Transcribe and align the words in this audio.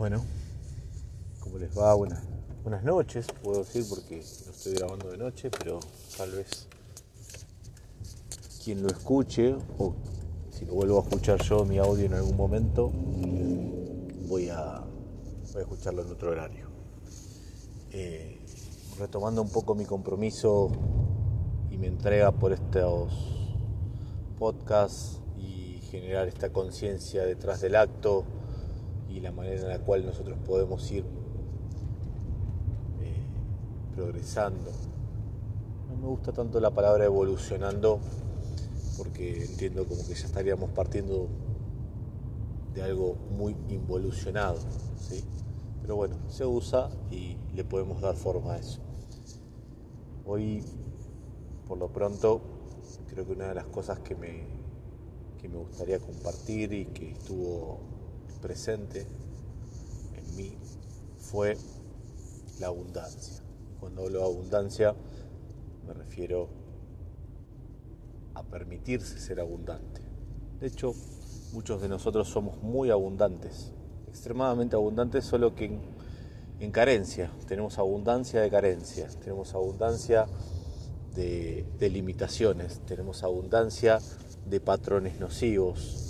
Bueno, 0.00 0.24
¿cómo 1.40 1.58
les 1.58 1.78
va? 1.78 1.92
Buenas, 1.92 2.22
noches, 2.84 3.26
puedo 3.42 3.58
decir, 3.58 3.84
porque 3.86 4.16
lo 4.16 4.50
estoy 4.50 4.72
grabando 4.72 5.10
de 5.10 5.18
noche, 5.18 5.50
pero 5.50 5.78
tal 6.16 6.30
vez 6.30 6.66
quien 8.64 8.82
lo 8.82 8.88
escuche 8.88 9.54
o 9.78 9.94
si 10.48 10.64
lo 10.64 10.72
vuelvo 10.72 11.00
a 11.00 11.02
escuchar 11.02 11.42
yo 11.42 11.66
mi 11.66 11.76
audio 11.76 12.06
en 12.06 12.14
algún 12.14 12.34
momento, 12.34 12.90
voy 14.26 14.48
a, 14.48 14.82
voy 15.52 15.58
a 15.58 15.60
escucharlo 15.60 16.00
en 16.00 16.10
otro 16.10 16.30
horario. 16.30 16.70
Eh, 17.90 18.40
retomando 18.98 19.42
un 19.42 19.50
poco 19.50 19.74
mi 19.74 19.84
compromiso 19.84 20.70
y 21.70 21.76
mi 21.76 21.88
entrega 21.88 22.32
por 22.32 22.54
estos 22.54 23.12
podcasts 24.38 25.20
y 25.36 25.78
generar 25.90 26.26
esta 26.26 26.48
conciencia 26.48 27.26
detrás 27.26 27.60
del 27.60 27.76
acto 27.76 28.39
y 29.10 29.20
la 29.20 29.32
manera 29.32 29.60
en 29.60 29.68
la 29.68 29.78
cual 29.80 30.06
nosotros 30.06 30.38
podemos 30.46 30.90
ir 30.92 31.04
eh, 33.02 33.24
progresando. 33.94 34.70
No 35.88 35.96
me 35.96 36.06
gusta 36.06 36.32
tanto 36.32 36.60
la 36.60 36.70
palabra 36.70 37.04
evolucionando 37.04 37.98
porque 38.96 39.44
entiendo 39.44 39.84
como 39.86 40.06
que 40.06 40.14
ya 40.14 40.26
estaríamos 40.26 40.70
partiendo 40.70 41.28
de 42.74 42.82
algo 42.82 43.16
muy 43.36 43.56
involucionado, 43.68 44.58
¿sí? 44.96 45.24
pero 45.82 45.96
bueno, 45.96 46.16
se 46.28 46.46
usa 46.46 46.88
y 47.10 47.36
le 47.54 47.64
podemos 47.64 48.00
dar 48.00 48.14
forma 48.14 48.52
a 48.52 48.58
eso. 48.58 48.80
Hoy, 50.24 50.62
por 51.66 51.78
lo 51.78 51.88
pronto, 51.88 52.40
creo 53.08 53.26
que 53.26 53.32
una 53.32 53.48
de 53.48 53.54
las 53.54 53.66
cosas 53.66 53.98
que 54.00 54.14
me, 54.14 54.44
que 55.40 55.48
me 55.48 55.56
gustaría 55.56 55.98
compartir 55.98 56.72
y 56.72 56.84
que 56.86 57.10
estuvo 57.10 57.89
presente 58.40 59.06
en 60.14 60.36
mí 60.36 60.56
fue 61.18 61.56
la 62.58 62.68
abundancia. 62.68 63.42
Cuando 63.78 64.02
hablo 64.02 64.18
de 64.18 64.24
abundancia 64.24 64.94
me 65.86 65.94
refiero 65.94 66.48
a 68.34 68.42
permitirse 68.42 69.18
ser 69.18 69.40
abundante. 69.40 70.00
De 70.60 70.66
hecho, 70.66 70.94
muchos 71.52 71.80
de 71.80 71.88
nosotros 71.88 72.28
somos 72.28 72.62
muy 72.62 72.90
abundantes, 72.90 73.72
extremadamente 74.08 74.76
abundantes, 74.76 75.24
solo 75.24 75.54
que 75.54 75.78
en, 76.60 76.70
carencia. 76.70 77.32
Tenemos 77.48 77.78
abundancia 77.78 78.40
de 78.42 78.50
carencias, 78.50 79.16
tenemos 79.16 79.54
abundancia 79.54 80.26
de 81.14 81.90
limitaciones, 81.90 82.80
tenemos 82.86 83.22
abundancia 83.24 83.98
de 84.46 84.60
patrones 84.60 85.18
nocivos, 85.18 86.09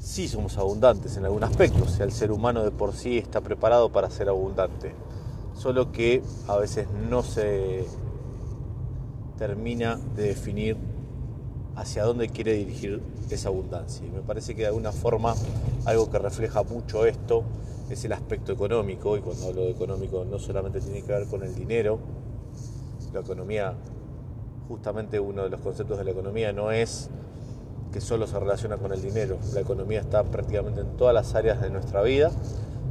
sí 0.00 0.26
somos 0.28 0.56
abundantes 0.56 1.16
en 1.16 1.24
algún 1.26 1.44
aspecto, 1.44 1.84
o 1.84 1.88
sea, 1.88 2.06
el 2.06 2.12
ser 2.12 2.32
humano 2.32 2.64
de 2.64 2.70
por 2.70 2.94
sí 2.94 3.18
está 3.18 3.40
preparado 3.40 3.90
para 3.90 4.10
ser 4.10 4.28
abundante, 4.28 4.92
solo 5.54 5.92
que 5.92 6.22
a 6.48 6.56
veces 6.56 6.88
no 7.08 7.22
se 7.22 7.84
termina 9.38 10.00
de 10.16 10.22
definir 10.28 10.76
hacia 11.76 12.04
dónde 12.04 12.28
quiere 12.28 12.54
dirigir 12.54 13.02
esa 13.30 13.48
abundancia. 13.48 14.04
Y 14.06 14.10
me 14.10 14.20
parece 14.20 14.54
que 14.54 14.62
de 14.62 14.68
alguna 14.68 14.92
forma 14.92 15.34
algo 15.84 16.10
que 16.10 16.18
refleja 16.18 16.62
mucho 16.62 17.06
esto 17.06 17.44
es 17.88 18.04
el 18.04 18.12
aspecto 18.12 18.52
económico, 18.52 19.16
y 19.16 19.20
cuando 19.20 19.48
hablo 19.48 19.62
de 19.62 19.70
económico 19.70 20.24
no 20.24 20.38
solamente 20.38 20.80
tiene 20.80 21.02
que 21.02 21.12
ver 21.12 21.26
con 21.26 21.42
el 21.42 21.54
dinero, 21.54 21.98
la 23.12 23.20
economía, 23.20 23.74
justamente 24.68 25.18
uno 25.20 25.42
de 25.42 25.50
los 25.50 25.60
conceptos 25.60 25.98
de 25.98 26.04
la 26.04 26.10
economía 26.12 26.52
no 26.52 26.70
es 26.70 27.10
que 27.92 28.00
solo 28.00 28.26
se 28.26 28.38
relaciona 28.38 28.76
con 28.76 28.92
el 28.92 29.02
dinero. 29.02 29.38
La 29.52 29.60
economía 29.60 30.00
está 30.00 30.22
prácticamente 30.24 30.80
en 30.80 30.96
todas 30.96 31.14
las 31.14 31.34
áreas 31.34 31.60
de 31.60 31.70
nuestra 31.70 32.02
vida, 32.02 32.30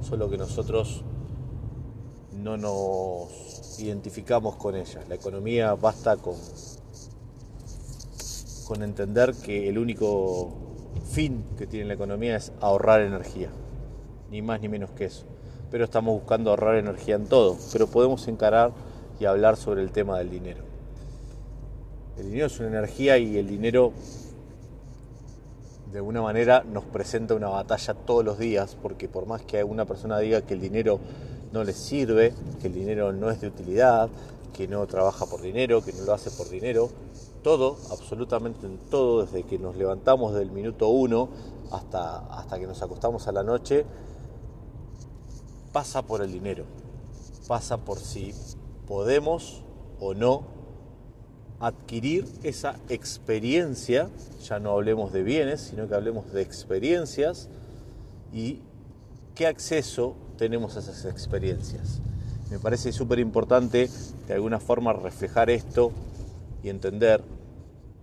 solo 0.01 0.29
que 0.29 0.37
nosotros 0.37 1.03
no 2.33 2.57
nos 2.57 3.79
identificamos 3.79 4.55
con 4.55 4.75
ella. 4.75 5.01
La 5.07 5.15
economía 5.15 5.73
basta 5.75 6.17
con, 6.17 6.35
con 8.67 8.83
entender 8.83 9.33
que 9.33 9.69
el 9.69 9.77
único 9.77 10.49
fin 11.11 11.43
que 11.57 11.67
tiene 11.67 11.87
la 11.87 11.93
economía 11.93 12.35
es 12.35 12.51
ahorrar 12.61 13.01
energía, 13.01 13.49
ni 14.29 14.41
más 14.41 14.61
ni 14.61 14.69
menos 14.69 14.91
que 14.91 15.05
eso. 15.05 15.25
Pero 15.71 15.83
estamos 15.85 16.13
buscando 16.13 16.49
ahorrar 16.49 16.75
energía 16.75 17.15
en 17.15 17.27
todo, 17.27 17.57
pero 17.71 17.87
podemos 17.87 18.27
encarar 18.27 18.71
y 19.19 19.25
hablar 19.25 19.57
sobre 19.57 19.81
el 19.81 19.91
tema 19.91 20.17
del 20.17 20.29
dinero. 20.29 20.63
El 22.17 22.25
dinero 22.25 22.47
es 22.47 22.59
una 22.59 22.69
energía 22.69 23.17
y 23.17 23.37
el 23.37 23.47
dinero 23.47 23.93
de 25.91 25.97
alguna 25.97 26.21
manera 26.21 26.63
nos 26.63 26.83
presenta 26.85 27.33
una 27.33 27.49
batalla 27.49 27.93
todos 27.93 28.23
los 28.23 28.37
días, 28.37 28.77
porque 28.81 29.07
por 29.07 29.25
más 29.25 29.41
que 29.41 29.63
una 29.63 29.85
persona 29.85 30.19
diga 30.19 30.41
que 30.41 30.53
el 30.53 30.61
dinero 30.61 30.99
no 31.51 31.63
le 31.63 31.73
sirve, 31.73 32.33
que 32.61 32.67
el 32.67 32.73
dinero 32.73 33.11
no 33.11 33.31
es 33.31 33.41
de 33.41 33.47
utilidad, 33.47 34.09
que 34.53 34.67
no 34.67 34.85
trabaja 34.85 35.25
por 35.25 35.41
dinero, 35.41 35.83
que 35.83 35.93
no 35.93 36.03
lo 36.03 36.13
hace 36.13 36.29
por 36.31 36.49
dinero, 36.49 36.89
todo, 37.41 37.77
absolutamente 37.89 38.67
en 38.67 38.77
todo, 38.77 39.25
desde 39.25 39.43
que 39.43 39.57
nos 39.57 39.75
levantamos 39.77 40.35
del 40.35 40.51
minuto 40.51 40.89
uno 40.89 41.29
hasta, 41.71 42.19
hasta 42.27 42.59
que 42.59 42.67
nos 42.67 42.81
acostamos 42.81 43.27
a 43.27 43.31
la 43.31 43.43
noche, 43.43 43.85
pasa 45.71 46.03
por 46.03 46.21
el 46.21 46.31
dinero, 46.31 46.65
pasa 47.47 47.77
por 47.77 47.99
si 47.99 48.33
podemos 48.87 49.63
o 49.99 50.13
no 50.13 50.58
adquirir 51.59 52.25
esa 52.43 52.75
experiencia, 52.89 54.09
ya 54.43 54.59
no 54.59 54.71
hablemos 54.71 55.11
de 55.11 55.23
bienes, 55.23 55.61
sino 55.61 55.87
que 55.87 55.95
hablemos 55.95 56.31
de 56.31 56.41
experiencias 56.41 57.49
y 58.33 58.59
qué 59.35 59.47
acceso 59.47 60.15
tenemos 60.37 60.77
a 60.77 60.79
esas 60.79 61.05
experiencias. 61.05 61.99
Me 62.49 62.59
parece 62.59 62.91
súper 62.91 63.19
importante 63.19 63.89
de 64.27 64.33
alguna 64.33 64.59
forma 64.59 64.93
reflejar 64.93 65.49
esto 65.49 65.91
y 66.63 66.69
entender 66.69 67.21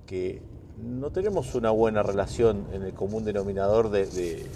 que 0.07 0.43
no 0.83 1.11
tenemos 1.11 1.55
una 1.55 1.71
buena 1.71 2.03
relación 2.03 2.67
en 2.73 2.83
el 2.83 2.93
común 2.93 3.25
denominador 3.25 3.91
de, 3.91 4.07
de, 4.07 4.47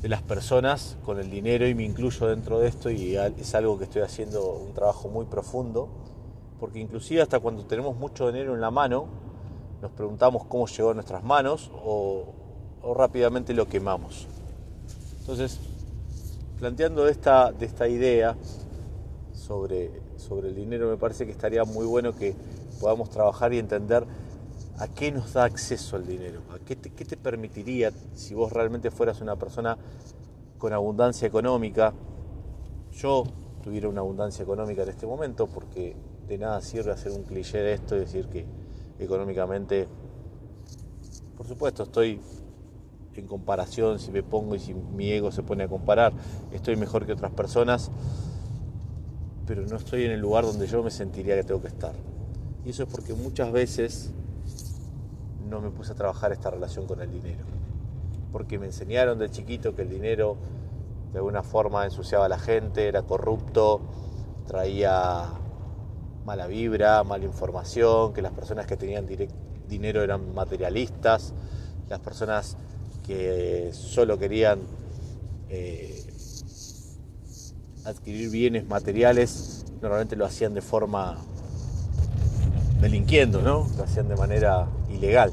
de, 0.00 0.08
las 0.08 0.22
personas 0.22 0.96
con 1.04 1.20
el 1.20 1.30
dinero 1.30 1.68
y 1.68 1.74
me 1.74 1.84
incluyo 1.84 2.26
dentro 2.26 2.58
de 2.58 2.68
esto 2.68 2.90
y 2.90 3.16
es 3.16 3.54
algo 3.54 3.78
que 3.78 3.84
estoy 3.84 4.02
haciendo 4.02 4.54
un 4.54 4.72
trabajo 4.72 5.08
muy 5.08 5.26
profundo 5.26 5.90
porque 6.60 6.78
inclusive 6.78 7.22
hasta 7.22 7.40
cuando 7.40 7.64
tenemos 7.64 7.96
mucho 7.96 8.30
dinero 8.30 8.54
en 8.54 8.60
la 8.60 8.70
mano, 8.70 9.06
nos 9.80 9.90
preguntamos 9.92 10.44
cómo 10.44 10.66
llegó 10.66 10.90
a 10.90 10.94
nuestras 10.94 11.24
manos 11.24 11.70
o, 11.74 12.34
rápidamente 12.94 13.54
lo 13.54 13.66
quemamos. 13.66 14.26
Entonces, 15.20 15.58
planteando 16.58 17.08
esta, 17.08 17.50
de 17.50 17.66
esta 17.66 17.88
idea 17.88 18.36
sobre, 19.32 19.90
sobre 20.16 20.48
el 20.48 20.54
dinero, 20.54 20.88
me 20.88 20.96
parece 20.98 21.24
que 21.24 21.32
estaría 21.32 21.64
muy 21.64 21.86
bueno 21.86 22.14
que 22.14 22.34
podamos 22.78 23.08
trabajar 23.10 23.52
y 23.54 23.58
entender 23.58 24.04
a 24.78 24.88
qué 24.88 25.12
nos 25.12 25.32
da 25.32 25.44
acceso 25.44 25.96
el 25.96 26.06
dinero, 26.06 26.40
a 26.54 26.58
qué 26.58 26.76
te, 26.76 26.90
qué 26.90 27.04
te 27.04 27.16
permitiría 27.16 27.90
si 28.14 28.34
vos 28.34 28.52
realmente 28.52 28.90
fueras 28.90 29.20
una 29.20 29.36
persona 29.36 29.78
con 30.58 30.72
abundancia 30.72 31.26
económica. 31.26 31.92
Yo 32.92 33.24
tuviera 33.62 33.88
una 33.88 34.00
abundancia 34.00 34.42
económica 34.42 34.82
en 34.82 34.88
este 34.88 35.06
momento 35.06 35.46
porque 35.46 35.96
de 36.30 36.38
nada 36.38 36.60
sirve 36.60 36.92
hacer 36.92 37.10
un 37.10 37.24
cliché 37.24 37.58
de 37.58 37.72
esto 37.72 37.96
y 37.96 38.00
decir 38.00 38.26
que 38.26 38.46
económicamente, 39.00 39.88
por 41.36 41.44
supuesto, 41.44 41.82
estoy 41.82 42.20
en 43.16 43.26
comparación, 43.26 43.98
si 43.98 44.12
me 44.12 44.22
pongo 44.22 44.54
y 44.54 44.60
si 44.60 44.72
mi 44.72 45.10
ego 45.10 45.32
se 45.32 45.42
pone 45.42 45.64
a 45.64 45.68
comparar, 45.68 46.12
estoy 46.52 46.76
mejor 46.76 47.04
que 47.04 47.14
otras 47.14 47.32
personas, 47.32 47.90
pero 49.44 49.66
no 49.66 49.76
estoy 49.76 50.04
en 50.04 50.12
el 50.12 50.20
lugar 50.20 50.44
donde 50.44 50.68
yo 50.68 50.84
me 50.84 50.92
sentiría 50.92 51.34
que 51.34 51.42
tengo 51.42 51.60
que 51.60 51.66
estar. 51.66 51.94
Y 52.64 52.70
eso 52.70 52.84
es 52.84 52.88
porque 52.88 53.12
muchas 53.12 53.50
veces 53.50 54.10
no 55.48 55.60
me 55.60 55.70
puse 55.70 55.90
a 55.92 55.94
trabajar 55.96 56.30
esta 56.30 56.50
relación 56.50 56.86
con 56.86 57.00
el 57.00 57.10
dinero. 57.10 57.44
Porque 58.30 58.56
me 58.56 58.66
enseñaron 58.66 59.18
de 59.18 59.28
chiquito 59.30 59.74
que 59.74 59.82
el 59.82 59.90
dinero 59.90 60.36
de 61.12 61.18
alguna 61.18 61.42
forma 61.42 61.84
ensuciaba 61.84 62.26
a 62.26 62.28
la 62.28 62.38
gente, 62.38 62.86
era 62.86 63.02
corrupto, 63.02 63.80
traía 64.46 65.39
mala 66.24 66.46
vibra, 66.46 67.02
mala 67.04 67.24
información, 67.24 68.12
que 68.12 68.22
las 68.22 68.32
personas 68.32 68.66
que 68.66 68.76
tenían 68.76 69.06
dinero 69.68 70.02
eran 70.02 70.34
materialistas, 70.34 71.32
las 71.88 72.00
personas 72.00 72.56
que 73.06 73.70
solo 73.72 74.18
querían 74.18 74.60
eh, 75.48 76.04
adquirir 77.84 78.30
bienes 78.30 78.66
materiales 78.68 79.64
normalmente 79.80 80.14
lo 80.16 80.26
hacían 80.26 80.54
de 80.54 80.60
forma 80.60 81.16
delinquiendo, 82.80 83.42
¿no? 83.42 83.66
Lo 83.76 83.84
hacían 83.84 84.08
de 84.08 84.16
manera 84.16 84.66
ilegal. 84.90 85.32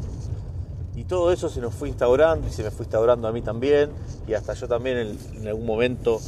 Y 0.96 1.04
todo 1.04 1.32
eso 1.32 1.50
se 1.50 1.62
nos 1.62 1.76
fue 1.76 1.90
instaurando 1.90 2.48
y 2.48 2.52
se 2.52 2.64
me 2.64 2.72
fue 2.72 2.86
instaurando 2.86 3.28
a 3.28 3.32
mí 3.32 3.42
también 3.42 3.92
y 4.28 4.34
hasta 4.34 4.54
yo 4.54 4.68
también 4.68 4.98
en, 4.98 5.20
en 5.36 5.48
algún 5.48 5.66
momento 5.66 6.20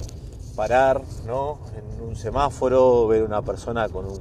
parar 0.59 1.01
¿no? 1.25 1.57
en 1.73 2.06
un 2.06 2.17
semáforo, 2.17 3.07
ver 3.07 3.23
una 3.23 3.41
persona 3.41 3.88
con 3.88 4.03
un 4.07 4.19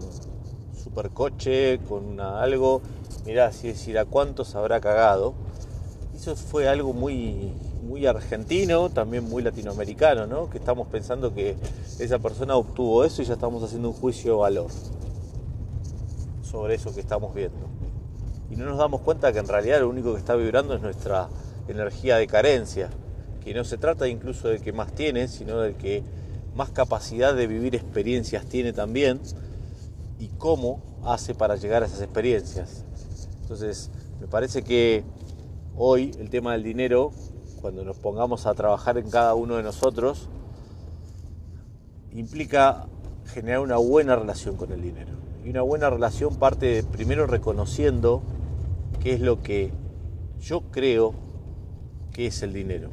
supercoche, 0.72 1.80
con 1.88 2.20
algo, 2.20 2.80
mirá, 3.26 3.50
si 3.50 3.66
decir 3.66 3.98
a 3.98 4.04
cuántos 4.04 4.54
habrá 4.54 4.80
cagado. 4.80 5.34
eso 6.14 6.36
fue 6.36 6.68
algo 6.68 6.92
muy, 6.92 7.52
muy 7.82 8.06
argentino, 8.06 8.88
también 8.88 9.28
muy 9.28 9.42
latinoamericano, 9.42 10.28
¿no? 10.28 10.48
Que 10.48 10.58
estamos 10.58 10.86
pensando 10.86 11.34
que 11.34 11.56
esa 11.98 12.20
persona 12.20 12.54
obtuvo 12.54 13.02
eso 13.04 13.20
y 13.20 13.24
ya 13.24 13.34
estamos 13.34 13.64
haciendo 13.64 13.88
un 13.88 13.94
juicio 13.94 14.34
de 14.34 14.38
valor 14.38 14.70
sobre 16.48 16.76
eso 16.76 16.94
que 16.94 17.00
estamos 17.00 17.34
viendo. 17.34 17.66
Y 18.48 18.54
no 18.54 18.66
nos 18.66 18.78
damos 18.78 19.00
cuenta 19.00 19.32
que 19.32 19.40
en 19.40 19.48
realidad 19.48 19.80
lo 19.80 19.88
único 19.88 20.12
que 20.12 20.20
está 20.20 20.36
vibrando 20.36 20.76
es 20.76 20.82
nuestra 20.82 21.30
energía 21.66 22.14
de 22.14 22.28
carencia, 22.28 22.90
que 23.42 23.54
no 23.54 23.64
se 23.64 23.76
trata 23.76 24.06
incluso 24.06 24.46
del 24.46 24.60
que 24.60 24.72
más 24.72 24.92
tiene, 24.92 25.26
sino 25.26 25.58
del 25.62 25.74
que 25.74 26.04
más 26.58 26.70
capacidad 26.70 27.34
de 27.36 27.46
vivir 27.46 27.76
experiencias 27.76 28.44
tiene 28.44 28.72
también 28.72 29.20
y 30.18 30.26
cómo 30.26 30.82
hace 31.04 31.32
para 31.32 31.54
llegar 31.54 31.84
a 31.84 31.86
esas 31.86 32.00
experiencias. 32.00 32.84
Entonces, 33.42 33.92
me 34.20 34.26
parece 34.26 34.62
que 34.62 35.04
hoy 35.76 36.10
el 36.18 36.30
tema 36.30 36.52
del 36.52 36.64
dinero, 36.64 37.12
cuando 37.60 37.84
nos 37.84 37.96
pongamos 37.98 38.44
a 38.46 38.54
trabajar 38.54 38.98
en 38.98 39.08
cada 39.08 39.36
uno 39.36 39.56
de 39.56 39.62
nosotros, 39.62 40.28
implica 42.12 42.86
generar 43.26 43.60
una 43.60 43.76
buena 43.76 44.16
relación 44.16 44.56
con 44.56 44.72
el 44.72 44.82
dinero. 44.82 45.12
Y 45.44 45.50
una 45.50 45.62
buena 45.62 45.88
relación 45.88 46.34
parte 46.36 46.82
primero 46.82 47.28
reconociendo 47.28 48.20
qué 49.00 49.14
es 49.14 49.20
lo 49.20 49.42
que 49.42 49.70
yo 50.40 50.62
creo 50.72 51.14
que 52.12 52.26
es 52.26 52.42
el 52.42 52.52
dinero. 52.52 52.90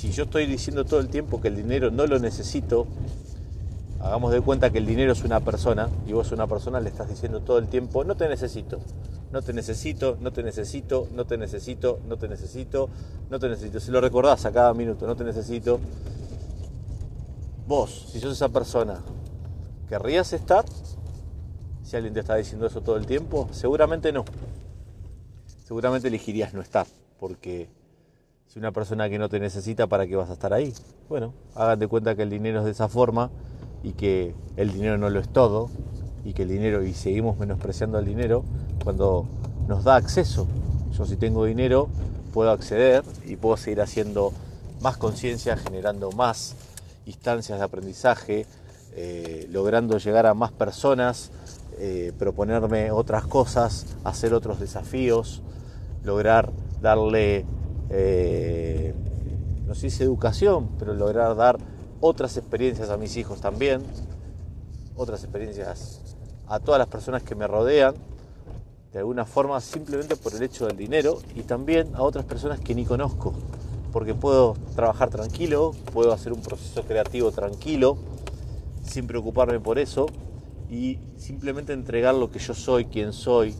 Si 0.00 0.12
yo 0.12 0.24
estoy 0.24 0.46
diciendo 0.46 0.86
todo 0.86 0.98
el 1.00 1.10
tiempo 1.10 1.42
que 1.42 1.48
el 1.48 1.56
dinero 1.56 1.90
no 1.90 2.06
lo 2.06 2.18
necesito, 2.18 2.86
hagamos 4.00 4.32
de 4.32 4.40
cuenta 4.40 4.70
que 4.70 4.78
el 4.78 4.86
dinero 4.86 5.12
es 5.12 5.24
una 5.24 5.40
persona 5.40 5.90
y 6.06 6.14
vos 6.14 6.32
una 6.32 6.46
persona 6.46 6.80
le 6.80 6.88
estás 6.88 7.10
diciendo 7.10 7.40
todo 7.40 7.58
el 7.58 7.68
tiempo, 7.68 8.02
no 8.02 8.16
te 8.16 8.26
necesito, 8.26 8.80
no 9.30 9.42
te 9.42 9.52
necesito, 9.52 10.16
no 10.18 10.32
te 10.32 10.42
necesito, 10.42 11.06
no 11.12 11.26
te 11.26 11.36
necesito, 11.36 12.00
no 12.08 12.16
te 12.16 12.28
necesito, 12.28 12.88
no 13.28 13.38
te 13.38 13.50
necesito. 13.50 13.78
Si 13.78 13.90
lo 13.90 14.00
recordás 14.00 14.46
a 14.46 14.52
cada 14.52 14.72
minuto, 14.72 15.06
no 15.06 15.16
te 15.16 15.24
necesito. 15.24 15.78
Vos, 17.68 18.06
si 18.10 18.20
sos 18.20 18.32
esa 18.32 18.48
persona, 18.48 19.02
¿querrías 19.86 20.32
estar? 20.32 20.64
Si 21.82 21.94
alguien 21.94 22.14
te 22.14 22.20
está 22.20 22.36
diciendo 22.36 22.66
eso 22.66 22.80
todo 22.80 22.96
el 22.96 23.04
tiempo, 23.04 23.50
seguramente 23.52 24.14
no. 24.14 24.24
Seguramente 25.62 26.08
elegirías 26.08 26.54
no 26.54 26.62
estar, 26.62 26.86
porque 27.18 27.68
si 28.52 28.58
una 28.58 28.72
persona 28.72 29.08
que 29.08 29.16
no 29.16 29.28
te 29.28 29.38
necesita, 29.38 29.86
¿para 29.86 30.08
qué 30.08 30.16
vas 30.16 30.28
a 30.28 30.32
estar 30.32 30.52
ahí? 30.52 30.74
Bueno, 31.08 31.34
hagan 31.54 31.78
de 31.78 31.86
cuenta 31.86 32.16
que 32.16 32.24
el 32.24 32.30
dinero 32.30 32.58
es 32.58 32.64
de 32.64 32.72
esa 32.72 32.88
forma 32.88 33.30
y 33.84 33.92
que 33.92 34.34
el 34.56 34.72
dinero 34.72 34.98
no 34.98 35.08
lo 35.08 35.20
es 35.20 35.28
todo 35.28 35.70
y 36.24 36.32
que 36.32 36.42
el 36.42 36.48
dinero, 36.48 36.82
y 36.82 36.92
seguimos 36.92 37.38
menospreciando 37.38 38.00
el 38.00 38.06
dinero 38.06 38.44
cuando 38.82 39.24
nos 39.68 39.84
da 39.84 39.94
acceso. 39.94 40.48
Yo 40.98 41.06
si 41.06 41.16
tengo 41.16 41.44
dinero 41.44 41.88
puedo 42.34 42.50
acceder 42.50 43.04
y 43.24 43.36
puedo 43.36 43.56
seguir 43.56 43.82
haciendo 43.82 44.32
más 44.80 44.96
conciencia, 44.96 45.56
generando 45.56 46.10
más 46.10 46.56
instancias 47.06 47.60
de 47.60 47.64
aprendizaje, 47.64 48.46
eh, 48.96 49.46
logrando 49.48 49.96
llegar 49.98 50.26
a 50.26 50.34
más 50.34 50.50
personas, 50.50 51.30
eh, 51.78 52.12
proponerme 52.18 52.90
otras 52.90 53.26
cosas, 53.26 53.86
hacer 54.02 54.34
otros 54.34 54.58
desafíos, 54.58 55.40
lograr 56.02 56.50
darle, 56.80 57.44
eh, 57.90 58.94
no 59.66 59.74
sé 59.74 59.90
si 59.90 60.02
educación, 60.02 60.70
pero 60.78 60.94
lograr 60.94 61.36
dar 61.36 61.58
otras 62.00 62.36
experiencias 62.36 62.90
a 62.90 62.96
mis 62.96 63.16
hijos 63.16 63.40
también, 63.40 63.82
otras 64.96 65.22
experiencias 65.22 66.00
a 66.46 66.58
todas 66.60 66.78
las 66.78 66.88
personas 66.88 67.22
que 67.22 67.34
me 67.34 67.46
rodean, 67.46 67.94
de 68.92 68.98
alguna 68.98 69.24
forma 69.24 69.60
simplemente 69.60 70.16
por 70.16 70.34
el 70.34 70.42
hecho 70.42 70.66
del 70.66 70.76
dinero 70.76 71.18
y 71.34 71.42
también 71.42 71.94
a 71.94 72.02
otras 72.02 72.24
personas 72.24 72.58
que 72.60 72.74
ni 72.74 72.84
conozco, 72.84 73.32
porque 73.92 74.14
puedo 74.14 74.56
trabajar 74.74 75.10
tranquilo, 75.10 75.72
puedo 75.92 76.12
hacer 76.12 76.32
un 76.32 76.42
proceso 76.42 76.82
creativo 76.82 77.30
tranquilo, 77.30 77.98
sin 78.82 79.06
preocuparme 79.06 79.60
por 79.60 79.78
eso 79.78 80.06
y 80.68 80.98
simplemente 81.16 81.72
entregar 81.72 82.14
lo 82.14 82.30
que 82.30 82.38
yo 82.38 82.54
soy, 82.54 82.86
quien 82.86 83.12
soy, 83.12 83.54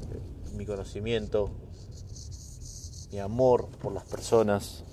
mi 0.56 0.66
conocimiento, 0.66 1.50
mi 3.12 3.18
amor 3.18 3.66
por 3.82 3.92
las 3.92 4.04
personas, 4.04 4.84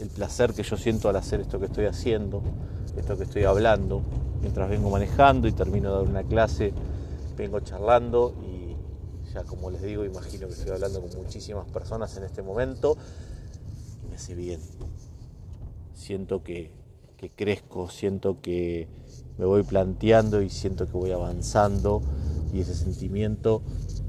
el 0.00 0.08
placer 0.08 0.52
que 0.52 0.62
yo 0.62 0.76
siento 0.76 1.08
al 1.08 1.16
hacer 1.16 1.40
esto 1.40 1.60
que 1.60 1.66
estoy 1.66 1.86
haciendo, 1.86 2.42
esto 2.96 3.16
que 3.16 3.24
estoy 3.24 3.44
hablando, 3.44 4.02
mientras 4.40 4.68
vengo 4.68 4.90
manejando 4.90 5.46
y 5.46 5.52
termino 5.52 5.90
de 5.90 5.96
dar 5.96 6.08
una 6.08 6.24
clase, 6.24 6.72
vengo 7.36 7.60
charlando 7.60 8.34
y 8.42 9.32
ya 9.32 9.44
como 9.44 9.70
les 9.70 9.82
digo, 9.82 10.04
imagino 10.04 10.48
que 10.48 10.54
estoy 10.54 10.72
hablando 10.72 11.00
con 11.00 11.10
muchísimas 11.22 11.68
personas 11.70 12.16
en 12.16 12.24
este 12.24 12.42
momento 12.42 12.96
y 14.04 14.08
me 14.08 14.16
hace 14.16 14.34
bien. 14.34 14.60
Siento 15.94 16.42
que, 16.42 16.72
que 17.16 17.30
crezco, 17.30 17.88
siento 17.90 18.40
que 18.40 18.88
me 19.38 19.44
voy 19.44 19.62
planteando 19.62 20.42
y 20.42 20.50
siento 20.50 20.86
que 20.86 20.92
voy 20.92 21.12
avanzando 21.12 22.02
y 22.52 22.60
ese 22.60 22.74
sentimiento 22.74 23.62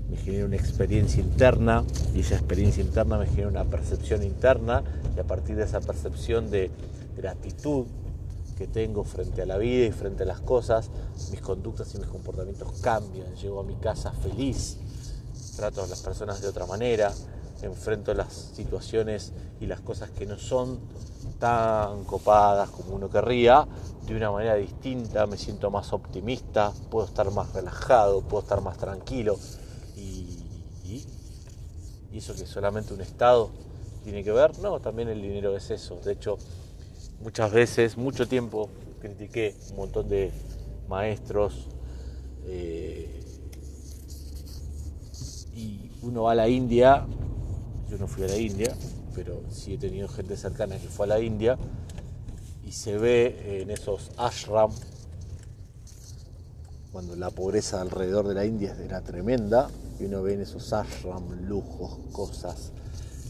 me 0.10 0.18
genera 0.18 0.46
una 0.46 0.56
experiencia 0.56 1.22
interna 1.22 1.84
y 2.14 2.20
esa 2.20 2.36
experiencia 2.36 2.84
interna 2.84 3.18
me 3.18 3.28
genera 3.28 3.48
una 3.48 3.64
percepción 3.64 4.24
interna 4.24 4.84
y 5.16 5.20
a 5.20 5.24
partir 5.24 5.56
de 5.56 5.64
esa 5.64 5.82
percepción 5.82 6.50
de 6.52 6.70
gratitud 7.18 7.86
que 8.58 8.68
tengo 8.68 9.04
frente 9.04 9.42
a 9.42 9.46
la 9.46 9.58
vida 9.58 9.86
y 9.86 9.92
frente 9.92 10.24
a 10.24 10.26
las 10.26 10.40
cosas, 10.40 10.90
mis 11.32 11.42
conductas 11.42 11.94
y 11.96 11.98
mis 11.98 12.08
comportamientos 12.08 12.80
cambian. 12.82 13.36
Llego 13.36 13.60
a 13.60 13.64
mi 13.64 13.76
casa 13.76 14.12
feliz, 14.12 14.78
trato 15.58 15.84
a 15.84 15.88
las 15.88 16.02
personas 16.02 16.42
de 16.42 16.48
otra 16.48 16.66
manera, 16.66 17.12
enfrento 17.62 18.14
las 18.14 18.34
situaciones 18.34 19.34
y 19.60 19.66
las 19.66 19.82
cosas 19.82 20.10
que 20.12 20.26
no 20.26 20.38
son 20.38 20.80
tan 21.40 22.04
copadas 22.06 22.70
como 22.70 22.96
uno 22.96 23.10
querría 23.10 23.68
de 24.08 24.16
una 24.16 24.32
manera 24.32 24.56
distinta, 24.56 25.26
me 25.26 25.36
siento 25.36 25.72
más 25.72 25.92
optimista, 25.92 26.72
puedo 26.90 27.08
estar 27.08 27.30
más 27.32 27.52
relajado, 27.54 28.22
puedo 28.22 28.44
estar 28.44 28.62
más 28.62 28.78
tranquilo 28.78 29.38
y 29.98 30.26
eso 32.18 32.34
que 32.34 32.46
solamente 32.46 32.94
un 32.94 33.02
Estado 33.02 33.50
tiene 34.04 34.24
que 34.24 34.32
ver, 34.32 34.58
no, 34.60 34.80
también 34.80 35.10
el 35.10 35.22
dinero 35.22 35.56
es 35.56 35.70
eso. 35.72 36.00
De 36.04 36.14
hecho, 36.14 36.38
muchas 37.22 37.52
veces, 37.52 37.98
mucho 37.98 38.28
tiempo, 38.28 38.70
critiqué 39.02 39.56
un 39.72 39.78
montón 39.78 40.08
de 40.10 40.32
maestros 40.88 41.68
eh, 42.46 43.20
y 45.54 45.92
uno 46.04 46.24
va 46.24 46.34
a 46.34 46.36
la 46.36 46.48
India, 46.48 47.06
yo 47.90 47.98
no 47.98 48.08
fui 48.08 48.24
a 48.24 48.28
la 48.28 48.38
India, 48.38 48.76
pero 49.14 49.42
sí 49.50 49.74
he 49.74 49.78
tenido 49.78 50.08
gente 50.08 50.38
cercana 50.38 50.78
que 50.78 50.88
fue 50.88 51.06
a 51.06 51.10
la 51.10 51.20
India 51.20 51.58
y 52.66 52.72
se 52.72 52.98
ve 52.98 53.62
en 53.62 53.72
esos 53.72 54.12
ashram, 54.18 54.72
cuando 56.92 57.16
la 57.16 57.30
pobreza 57.30 57.82
alrededor 57.82 58.28
de 58.28 58.36
la 58.36 58.46
India 58.46 58.76
era 58.82 59.02
tremenda, 59.02 59.70
y 60.00 60.06
uno 60.06 60.24
ve 60.24 60.34
en 60.34 60.42
esos 60.42 60.74
ashram, 60.74 61.48
lujos, 61.48 62.00
cosas, 62.12 62.72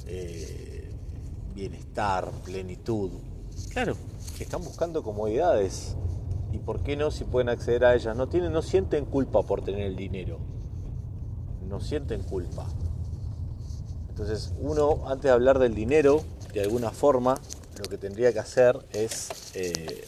eh, 0.07 0.89
bienestar, 1.53 2.29
plenitud. 2.43 3.11
Claro, 3.69 3.95
que 4.37 4.43
están 4.43 4.63
buscando 4.63 5.03
comodidades. 5.03 5.95
¿Y 6.51 6.57
por 6.59 6.81
qué 6.83 6.95
no 6.95 7.11
si 7.11 7.25
pueden 7.25 7.49
acceder 7.49 7.85
a 7.85 7.95
ellas? 7.95 8.15
No, 8.15 8.27
tienen, 8.29 8.53
no 8.53 8.61
sienten 8.61 9.05
culpa 9.05 9.43
por 9.43 9.63
tener 9.63 9.81
el 9.81 9.95
dinero. 9.95 10.39
No 11.67 11.81
sienten 11.81 12.23
culpa. 12.23 12.67
Entonces 14.09 14.53
uno, 14.59 15.07
antes 15.07 15.23
de 15.23 15.31
hablar 15.31 15.59
del 15.59 15.75
dinero, 15.75 16.23
de 16.53 16.61
alguna 16.61 16.91
forma, 16.91 17.37
lo 17.77 17.89
que 17.89 17.97
tendría 17.97 18.31
que 18.31 18.39
hacer 18.39 18.77
es, 18.93 19.29
eh, 19.55 20.05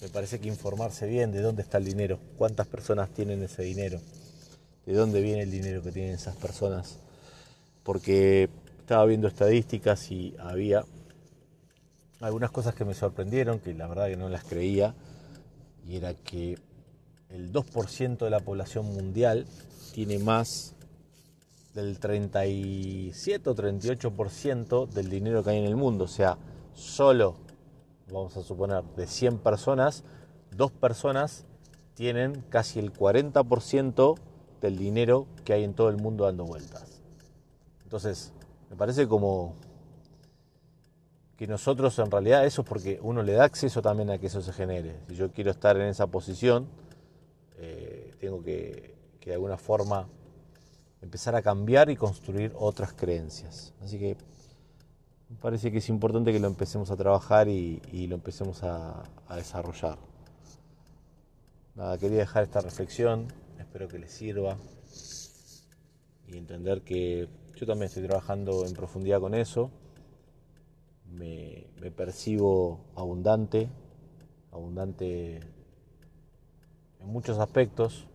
me 0.00 0.08
parece 0.08 0.40
que 0.40 0.48
informarse 0.48 1.06
bien 1.06 1.32
de 1.32 1.42
dónde 1.42 1.62
está 1.62 1.76
el 1.76 1.84
dinero, 1.84 2.18
cuántas 2.38 2.66
personas 2.66 3.10
tienen 3.10 3.42
ese 3.42 3.62
dinero 3.62 4.00
de 4.86 4.94
dónde 4.94 5.20
viene 5.20 5.42
el 5.42 5.50
dinero 5.50 5.82
que 5.82 5.92
tienen 5.92 6.14
esas 6.14 6.36
personas. 6.36 6.98
Porque 7.82 8.48
estaba 8.78 9.04
viendo 9.04 9.28
estadísticas 9.28 10.10
y 10.10 10.34
había 10.38 10.84
algunas 12.20 12.50
cosas 12.50 12.74
que 12.74 12.84
me 12.84 12.94
sorprendieron, 12.94 13.58
que 13.58 13.74
la 13.74 13.86
verdad 13.88 14.06
que 14.06 14.16
no 14.16 14.28
las 14.28 14.44
creía, 14.44 14.94
y 15.86 15.96
era 15.96 16.14
que 16.14 16.58
el 17.30 17.52
2% 17.52 18.18
de 18.18 18.30
la 18.30 18.40
población 18.40 18.86
mundial 18.86 19.46
tiene 19.92 20.18
más 20.18 20.74
del 21.74 21.98
37 21.98 23.50
o 23.50 23.54
38% 23.54 24.88
del 24.88 25.10
dinero 25.10 25.44
que 25.44 25.50
hay 25.50 25.58
en 25.58 25.66
el 25.66 25.76
mundo. 25.76 26.04
O 26.04 26.08
sea, 26.08 26.38
solo, 26.74 27.36
vamos 28.10 28.36
a 28.36 28.42
suponer, 28.42 28.82
de 28.96 29.06
100 29.06 29.38
personas, 29.38 30.04
dos 30.50 30.70
personas 30.72 31.44
tienen 31.94 32.44
casi 32.48 32.78
el 32.78 32.92
40% 32.92 34.16
del 34.60 34.78
dinero 34.78 35.26
que 35.44 35.52
hay 35.52 35.64
en 35.64 35.74
todo 35.74 35.88
el 35.88 35.96
mundo 35.96 36.24
dando 36.24 36.44
vueltas. 36.44 37.02
Entonces, 37.84 38.32
me 38.70 38.76
parece 38.76 39.06
como 39.06 39.54
que 41.36 41.46
nosotros 41.46 41.98
en 41.98 42.10
realidad 42.10 42.46
eso 42.46 42.62
es 42.62 42.68
porque 42.68 42.98
uno 43.02 43.22
le 43.22 43.32
da 43.32 43.44
acceso 43.44 43.82
también 43.82 44.10
a 44.10 44.18
que 44.18 44.26
eso 44.26 44.40
se 44.40 44.52
genere. 44.52 44.96
Si 45.08 45.14
yo 45.14 45.30
quiero 45.30 45.50
estar 45.50 45.76
en 45.76 45.88
esa 45.88 46.06
posición, 46.06 46.66
eh, 47.58 48.14
tengo 48.18 48.42
que, 48.42 48.96
de 49.24 49.32
alguna 49.32 49.56
forma 49.56 50.08
empezar 51.02 51.34
a 51.34 51.42
cambiar 51.42 51.90
y 51.90 51.96
construir 51.96 52.52
otras 52.56 52.92
creencias. 52.92 53.74
Así 53.82 53.98
que 53.98 54.16
Me 55.28 55.36
parece 55.38 55.72
que 55.72 55.78
es 55.78 55.88
importante 55.88 56.32
que 56.32 56.38
lo 56.38 56.46
empecemos 56.46 56.92
a 56.92 56.96
trabajar 56.96 57.48
y, 57.48 58.06
lo 58.06 58.14
empecemos 58.14 58.62
a, 58.62 59.02
a, 59.26 59.36
desarrollar. 59.36 59.98
Nada, 61.74 61.98
quería 61.98 62.18
dejar 62.18 62.44
esta 62.44 62.60
reflexión, 62.60 63.26
espero 63.76 63.88
que 63.88 63.98
les 63.98 64.10
sirva. 64.10 64.56
Y 66.28 66.38
entender 66.38 66.80
que 66.80 67.28
yo 67.56 67.66
también 67.66 67.88
estoy 67.88 68.04
trabajando 68.04 68.64
en 68.64 68.72
profundidad 68.72 69.20
con 69.20 69.34
eso. 69.34 69.70
Me, 71.12 71.66
percibo 71.94 72.80
abundante, 72.94 73.68
abundante 74.50 75.36
en 75.36 77.06
muchos 77.06 77.38
aspectos, 77.38 78.06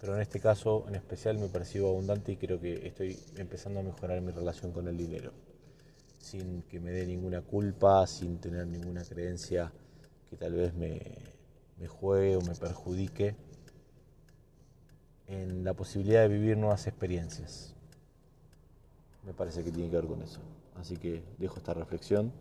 pero 0.00 0.16
en 0.16 0.22
este 0.22 0.40
caso 0.40 0.86
en 0.88 0.94
especial 0.94 1.36
me 1.38 1.48
percibo 1.48 1.90
abundante 1.90 2.32
y 2.32 2.36
creo 2.36 2.58
que 2.58 2.86
estoy 2.86 3.18
empezando 3.36 3.80
a 3.80 3.82
mejorar 3.82 4.22
mi 4.22 4.32
relación 4.32 4.72
con 4.72 4.88
el 4.88 4.96
dinero, 4.96 5.32
sin 6.18 6.62
que 6.62 6.80
me 6.80 6.92
dé 6.92 7.06
ninguna 7.06 7.42
culpa, 7.42 8.06
sin 8.06 8.38
tener 8.38 8.66
ninguna 8.66 9.04
creencia 9.04 9.70
que 10.30 10.36
tal 10.36 10.54
vez 10.54 10.74
me 10.74 11.86
juegue 11.86 12.36
o 12.36 12.40
me 12.40 12.54
perjudique 12.54 13.36
en 15.28 15.64
la 15.64 15.74
posibilidad 15.74 16.22
de 16.22 16.28
vivir 16.28 16.56
nuevas 16.56 16.86
experiencias. 16.86 17.74
Me 19.24 19.32
parece 19.32 19.64
que 19.64 19.70
tiene 19.70 19.90
que 19.90 19.96
ver 19.96 20.06
con 20.06 20.22
eso. 20.22 20.40
Así 20.80 20.96
que 20.96 21.22
dejo 21.38 21.56
esta 21.56 21.72
reflexión, 21.72 22.32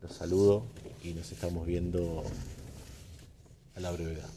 los 0.00 0.12
saludo 0.12 0.64
y 1.04 1.12
nos 1.12 1.30
estamos 1.30 1.66
viendo 1.66 2.24
a 3.76 3.80
la 3.80 3.92
brevedad. 3.92 4.28